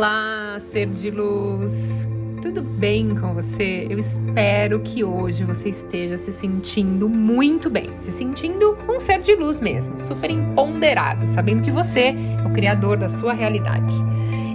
Olá, 0.00 0.58
ser 0.70 0.86
de 0.86 1.10
luz! 1.10 2.08
Tudo 2.40 2.62
bem 2.62 3.14
com 3.14 3.34
você? 3.34 3.86
Eu 3.90 3.98
espero 3.98 4.80
que 4.80 5.04
hoje 5.04 5.44
você 5.44 5.68
esteja 5.68 6.16
se 6.16 6.32
sentindo 6.32 7.06
muito 7.06 7.68
bem, 7.68 7.90
se 7.98 8.10
sentindo 8.10 8.78
um 8.88 8.98
ser 8.98 9.20
de 9.20 9.34
luz 9.34 9.60
mesmo, 9.60 10.00
super 10.00 10.30
empoderado, 10.30 11.28
sabendo 11.28 11.62
que 11.62 11.70
você 11.70 12.14
é 12.14 12.46
o 12.46 12.50
criador 12.50 12.96
da 12.96 13.10
sua 13.10 13.34
realidade. 13.34 13.94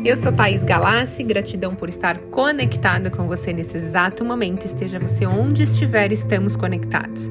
Eu 0.03 0.17
sou 0.17 0.31
Thaís 0.31 0.63
Galassi, 0.63 1.21
gratidão 1.21 1.75
por 1.75 1.89
estar 1.89 2.17
conectada 2.31 3.11
com 3.11 3.27
você 3.27 3.53
nesse 3.53 3.77
exato 3.77 4.25
momento, 4.25 4.65
esteja 4.65 4.97
você 4.97 5.27
onde 5.27 5.61
estiver, 5.61 6.11
estamos 6.11 6.55
conectados. 6.55 7.29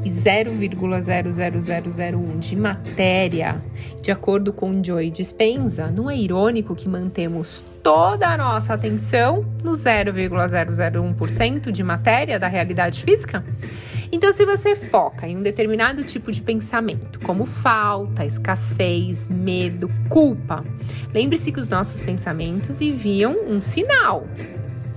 e 0.04 0.10
0,00001 0.10 2.38
de 2.38 2.54
matéria, 2.56 3.62
de 4.00 4.10
acordo 4.10 4.50
com 4.52 4.82
Joy 4.82 5.10
Dispenza, 5.10 5.86
não 5.88 6.10
é 6.10 6.16
irônico 6.16 6.74
que 6.74 6.88
mantemos 6.88 7.62
toda 7.82 8.28
a 8.28 8.36
nossa 8.36 8.74
atenção 8.74 9.46
no 9.62 9.72
0,001% 9.72 11.70
de 11.70 11.84
matéria 11.84 12.38
da 12.38 12.48
realidade 12.48 13.02
física? 13.02 13.44
Então, 14.14 14.30
se 14.30 14.44
você 14.44 14.76
foca 14.76 15.26
em 15.26 15.38
um 15.38 15.42
determinado 15.42 16.04
tipo 16.04 16.30
de 16.30 16.42
pensamento, 16.42 17.18
como 17.20 17.46
falta, 17.46 18.26
escassez, 18.26 19.26
medo, 19.26 19.88
culpa, 20.10 20.62
lembre-se 21.14 21.50
que 21.50 21.58
os 21.58 21.66
nossos 21.66 21.98
pensamentos 21.98 22.82
enviam 22.82 23.34
um 23.48 23.58
sinal 23.58 24.28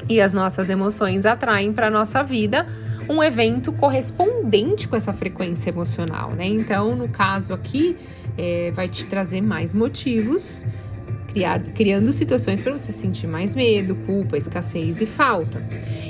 e 0.10 0.20
as 0.20 0.34
nossas 0.34 0.70
emoções 0.70 1.26
atraem 1.26 1.72
para 1.72 1.88
a 1.88 1.90
nossa 1.90 2.22
vida 2.22 2.68
um 3.08 3.24
evento 3.24 3.72
correspondente 3.72 4.86
com 4.86 4.98
essa 4.98 5.14
frequência 5.14 5.70
emocional, 5.70 6.32
né? 6.32 6.46
Então, 6.48 6.94
no 6.94 7.08
caso 7.08 7.54
aqui, 7.54 7.96
é, 8.38 8.72
vai 8.72 8.90
te 8.90 9.06
trazer 9.06 9.40
mais 9.40 9.74
motivos 9.74 10.66
criar, 11.36 11.62
criando 11.74 12.14
situações 12.14 12.62
para 12.62 12.72
você 12.72 12.94
sentir 12.94 13.28
mais 13.28 13.58
medo, 13.58 13.94
culpa, 14.06 14.38
escassez 14.38 15.02
e 15.02 15.06
falta. 15.06 15.62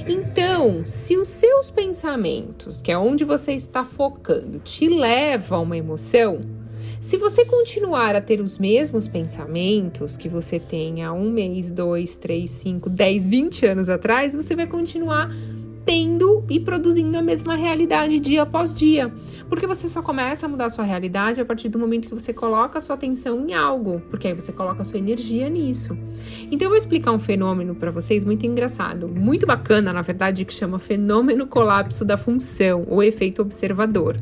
Então, 0.07 0.85
se 0.85 1.17
os 1.17 1.29
seus 1.29 1.71
pensamentos, 1.71 2.79
que 2.79 2.91
é 2.91 2.97
onde 2.97 3.23
você 3.23 3.53
está 3.53 3.83
focando, 3.83 4.59
te 4.59 4.87
levam 4.87 5.57
a 5.57 5.61
uma 5.61 5.77
emoção, 5.77 6.41
se 7.01 7.17
você 7.17 7.43
continuar 7.43 8.15
a 8.15 8.21
ter 8.21 8.39
os 8.39 8.59
mesmos 8.59 9.07
pensamentos 9.07 10.15
que 10.15 10.29
você 10.29 10.59
tem 10.59 11.03
há 11.03 11.11
um 11.11 11.31
mês, 11.31 11.71
dois, 11.71 12.17
três, 12.17 12.51
cinco, 12.51 12.87
dez, 12.87 13.27
vinte 13.27 13.65
anos 13.65 13.89
atrás, 13.89 14.35
você 14.35 14.55
vai 14.55 14.67
continuar 14.67 15.31
tendo 15.86 16.44
e 16.50 16.59
produzindo 16.59 17.17
a 17.17 17.22
mesma 17.22 17.55
realidade 17.55 18.19
dia 18.19 18.41
após 18.41 18.73
dia. 18.73 19.14
Porque 19.47 19.67
você 19.67 19.88
só 19.88 20.02
começa 20.02 20.45
a 20.45 20.50
mudar 20.50 20.66
a 20.66 20.69
sua 20.69 20.83
realidade 20.83 21.39
a 21.39 21.45
partir 21.45 21.69
do 21.69 21.77
momento 21.77 22.08
que 22.08 22.14
você 22.14 22.33
coloca 22.33 22.80
a 22.80 22.81
sua 22.81 22.95
atenção 22.95 23.47
em 23.47 23.53
algo, 23.53 24.02
porque 24.09 24.27
aí 24.27 24.33
você 24.33 24.52
coloca 24.52 24.81
a 24.81 24.83
sua 24.83 24.97
energia 24.97 25.47
nisso. 25.47 25.97
Então 26.52 26.66
eu 26.66 26.69
vou 26.69 26.77
explicar 26.77 27.11
um 27.11 27.19
fenômeno 27.19 27.75
para 27.75 27.92
vocês 27.92 28.23
muito 28.23 28.45
engraçado, 28.45 29.08
muito 29.08 29.45
bacana, 29.45 29.94
na 29.94 30.02
verdade, 30.02 30.44
que 30.44 30.53
chama 30.53 30.80
fenômeno 30.80 31.45
colapso 31.45 32.03
da 32.03 32.17
função 32.17 32.86
ou 32.88 33.03
efeito 33.03 33.42
observador. 33.42 34.17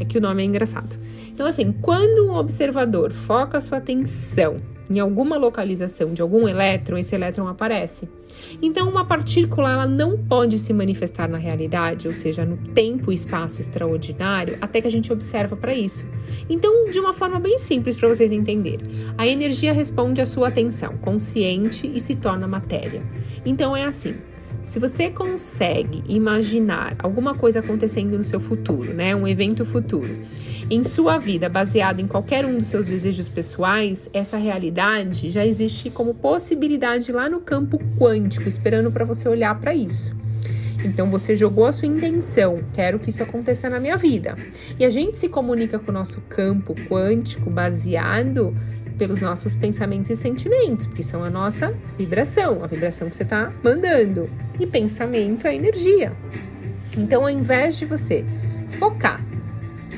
É 0.00 0.04
que 0.04 0.18
o 0.18 0.20
nome 0.20 0.42
é 0.42 0.46
engraçado. 0.46 0.98
Então 1.28 1.46
assim, 1.46 1.72
quando 1.80 2.26
um 2.26 2.34
observador 2.34 3.12
foca 3.12 3.58
a 3.58 3.60
sua 3.60 3.78
atenção 3.78 4.73
em 4.90 4.98
alguma 4.98 5.36
localização 5.36 6.12
de 6.12 6.22
algum 6.22 6.46
elétron, 6.46 6.98
esse 6.98 7.14
elétron 7.14 7.48
aparece. 7.48 8.08
Então, 8.60 8.88
uma 8.88 9.04
partícula 9.04 9.72
ela 9.72 9.86
não 9.86 10.18
pode 10.18 10.58
se 10.58 10.72
manifestar 10.72 11.28
na 11.28 11.38
realidade, 11.38 12.08
ou 12.08 12.14
seja, 12.14 12.44
no 12.44 12.56
tempo 12.56 13.10
e 13.10 13.14
espaço 13.14 13.60
extraordinário, 13.60 14.58
até 14.60 14.80
que 14.80 14.86
a 14.86 14.90
gente 14.90 15.12
observa 15.12 15.56
para 15.56 15.74
isso. 15.74 16.04
Então, 16.48 16.90
de 16.90 16.98
uma 16.98 17.12
forma 17.12 17.38
bem 17.38 17.58
simples 17.58 17.96
para 17.96 18.08
vocês 18.08 18.32
entenderem, 18.32 18.86
a 19.16 19.26
energia 19.26 19.72
responde 19.72 20.20
à 20.20 20.26
sua 20.26 20.48
atenção 20.48 20.96
consciente 20.98 21.90
e 21.92 22.00
se 22.00 22.14
torna 22.14 22.46
matéria. 22.46 23.02
Então, 23.44 23.76
é 23.76 23.84
assim. 23.84 24.14
Se 24.64 24.78
você 24.78 25.10
consegue 25.10 26.02
imaginar 26.08 26.96
alguma 26.98 27.34
coisa 27.34 27.60
acontecendo 27.60 28.16
no 28.16 28.24
seu 28.24 28.40
futuro, 28.40 28.94
né, 28.94 29.14
um 29.14 29.28
evento 29.28 29.62
futuro, 29.64 30.18
em 30.70 30.82
sua 30.82 31.18
vida 31.18 31.50
baseado 31.50 32.00
em 32.00 32.08
qualquer 32.08 32.46
um 32.46 32.56
dos 32.56 32.68
seus 32.68 32.86
desejos 32.86 33.28
pessoais, 33.28 34.08
essa 34.12 34.38
realidade 34.38 35.28
já 35.28 35.44
existe 35.44 35.90
como 35.90 36.14
possibilidade 36.14 37.12
lá 37.12 37.28
no 37.28 37.40
campo 37.40 37.78
quântico, 37.98 38.48
esperando 38.48 38.90
para 38.90 39.04
você 39.04 39.28
olhar 39.28 39.54
para 39.60 39.74
isso. 39.74 40.16
Então 40.82 41.10
você 41.10 41.36
jogou 41.36 41.66
a 41.66 41.72
sua 41.72 41.86
intenção, 41.86 42.64
quero 42.72 42.98
que 42.98 43.10
isso 43.10 43.22
aconteça 43.22 43.68
na 43.68 43.78
minha 43.78 43.98
vida. 43.98 44.34
E 44.78 44.84
a 44.84 44.90
gente 44.90 45.18
se 45.18 45.28
comunica 45.28 45.78
com 45.78 45.90
o 45.90 45.94
nosso 45.94 46.22
campo 46.22 46.74
quântico 46.88 47.50
baseado 47.50 48.56
pelos 48.98 49.20
nossos 49.20 49.54
pensamentos 49.54 50.10
e 50.10 50.16
sentimentos, 50.16 50.86
porque 50.86 51.02
são 51.02 51.22
a 51.22 51.28
nossa 51.28 51.74
vibração, 51.98 52.64
a 52.64 52.66
vibração 52.66 53.10
que 53.10 53.16
você 53.16 53.24
está 53.24 53.52
mandando. 53.62 54.28
E 54.58 54.66
pensamento 54.66 55.46
é 55.46 55.54
energia. 55.54 56.12
Então, 56.96 57.22
ao 57.22 57.30
invés 57.30 57.76
de 57.76 57.86
você 57.86 58.24
focar 58.78 59.24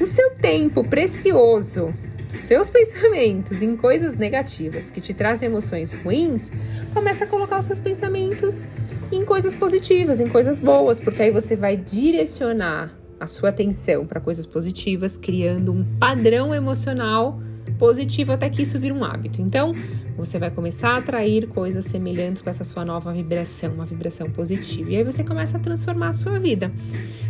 o 0.01 0.07
seu 0.07 0.31
tempo 0.31 0.85
precioso, 0.85 1.93
os 2.33 2.41
seus 2.41 2.69
pensamentos 2.71 3.63
em 3.63 3.77
coisas 3.77 4.15
negativas 4.15 4.91
que 4.91 5.01
te 5.01 5.15
trazem 5.15 5.49
emoções 5.49 5.93
ruins, 5.93 6.51
começa 6.93 7.25
a 7.25 7.27
colocar 7.27 7.59
os 7.59 7.65
seus 7.65 7.79
pensamentos 7.79 8.69
em 9.11 9.25
coisas 9.25 9.55
positivas, 9.55 10.21
em 10.21 10.29
coisas 10.29 10.59
boas, 10.59 11.01
porque 11.01 11.23
aí 11.23 11.31
você 11.31 11.55
vai 11.55 11.77
direcionar 11.77 12.95
a 13.19 13.27
sua 13.27 13.49
atenção 13.49 14.07
para 14.07 14.21
coisas 14.21 14.45
positivas, 14.45 15.17
criando 15.17 15.73
um 15.73 15.85
padrão 15.99 16.55
emocional 16.55 17.41
positivo 17.73 18.33
até 18.33 18.49
que 18.49 18.63
isso 18.63 18.79
vira 18.79 18.95
um 18.95 19.05
hábito. 19.05 19.41
Então, 19.41 19.75
você 20.17 20.39
vai 20.39 20.51
começar 20.51 20.91
a 20.91 20.97
atrair 20.99 21.47
coisas 21.49 21.85
semelhantes 21.85 22.43
com 22.43 22.51
essa 22.51 22.65
sua 22.65 22.85
nova 22.85 23.13
vibração, 23.13 23.75
uma 23.75 23.87
vibração 23.87 24.31
positiva. 24.31 24.91
E 24.91 24.97
aí 24.97 25.05
você 25.05 25.23
começa 25.23 25.57
a 25.57 25.61
transformar 25.61 26.09
a 26.09 26.13
sua 26.13 26.39
vida. 26.39 26.73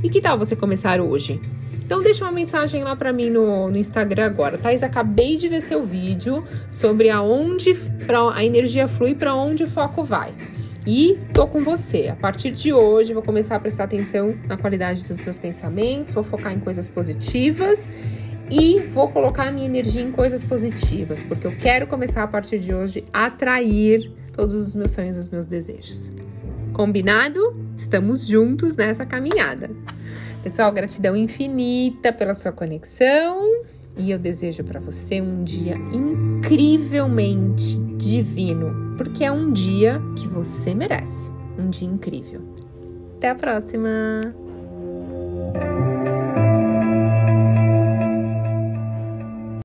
E 0.02 0.08
que 0.08 0.20
tal 0.20 0.38
você 0.38 0.54
começar 0.54 1.00
hoje? 1.00 1.40
Então 1.84 2.02
deixa 2.02 2.24
uma 2.24 2.32
mensagem 2.32 2.82
lá 2.82 2.96
para 2.96 3.12
mim 3.12 3.30
no, 3.30 3.70
no, 3.70 3.76
Instagram 3.76 4.26
agora. 4.26 4.58
Thais, 4.58 4.82
acabei 4.82 5.36
de 5.36 5.48
ver 5.48 5.60
seu 5.60 5.84
vídeo 5.84 6.44
sobre 6.68 7.10
aonde 7.10 7.74
pra, 8.06 8.34
a 8.34 8.44
energia 8.44 8.88
flui 8.88 9.14
para 9.14 9.34
onde 9.34 9.62
o 9.62 9.68
foco 9.68 10.02
vai. 10.02 10.34
E 10.84 11.18
tô 11.32 11.46
com 11.46 11.62
você. 11.62 12.08
A 12.08 12.16
partir 12.16 12.50
de 12.50 12.72
hoje, 12.72 13.12
vou 13.12 13.22
começar 13.22 13.56
a 13.56 13.60
prestar 13.60 13.84
atenção 13.84 14.34
na 14.48 14.56
qualidade 14.56 15.04
dos 15.04 15.18
meus 15.18 15.38
pensamentos, 15.38 16.12
vou 16.12 16.22
focar 16.22 16.52
em 16.52 16.60
coisas 16.60 16.88
positivas 16.88 17.90
e 18.50 18.80
vou 18.80 19.08
colocar 19.08 19.52
minha 19.52 19.66
energia 19.66 20.02
em 20.02 20.12
coisas 20.12 20.44
positivas, 20.44 21.22
porque 21.22 21.46
eu 21.46 21.56
quero 21.56 21.86
começar 21.86 22.22
a 22.22 22.28
partir 22.28 22.58
de 22.58 22.74
hoje 22.74 23.04
a 23.12 23.26
atrair 23.26 24.12
todos 24.32 24.54
os 24.54 24.74
meus 24.74 24.92
sonhos 24.92 25.16
e 25.16 25.20
os 25.20 25.28
meus 25.28 25.46
desejos. 25.46 26.12
Combinado? 26.72 27.56
Estamos 27.76 28.26
juntos 28.26 28.76
nessa 28.76 29.04
caminhada. 29.06 29.70
Pessoal, 30.42 30.70
gratidão 30.70 31.16
infinita 31.16 32.12
pela 32.12 32.34
sua 32.34 32.52
conexão 32.52 33.64
e 33.96 34.10
eu 34.10 34.18
desejo 34.18 34.62
para 34.62 34.78
você 34.78 35.20
um 35.20 35.42
dia 35.42 35.76
incrivelmente 35.92 37.78
divino, 37.96 38.94
porque 38.96 39.24
é 39.24 39.32
um 39.32 39.52
dia 39.52 40.00
que 40.16 40.28
você 40.28 40.74
merece, 40.74 41.30
um 41.58 41.70
dia 41.70 41.88
incrível. 41.88 42.42
Até 43.16 43.30
a 43.30 43.34
próxima! 43.34 44.45